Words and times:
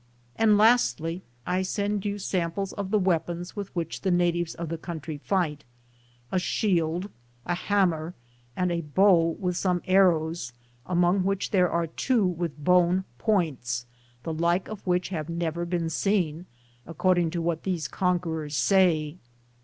And, 0.35 0.57
lastly, 0.57 1.21
I 1.45 1.61
send 1.61 2.05
you 2.05 2.17
samples 2.17 2.73
of 2.73 2.89
the 2.89 2.97
weap 2.97 3.29
ons 3.29 3.55
with 3.55 3.67
which 3.75 4.01
the 4.01 4.09
natives 4.09 4.55
of 4.55 4.69
this 4.69 4.79
country 4.79 5.19
fight, 5.19 5.63
a 6.31 6.39
shield, 6.39 7.11
a 7.45 7.53
hammer, 7.53 8.15
and 8.55 8.71
a 8.71 8.81
bow 8.81 9.37
with 9.39 9.57
some 9.57 9.79
arrows, 9.85 10.53
among 10.87 11.23
which 11.23 11.51
there 11.51 11.69
are 11.69 11.85
two 11.85 12.25
with 12.25 12.57
bone 12.57 13.03
points, 13.19 13.85
the 14.23 14.33
like 14.33 14.67
of 14.67 14.87
which 14.87 15.09
have 15.09 15.29
never 15.29 15.65
been 15.65 15.87
seen, 15.87 16.47
according 16.87 17.29
to 17.29 17.39
what 17.39 17.61
these 17.61 17.87
conquerors 17.87 18.57
say. 18.57 19.17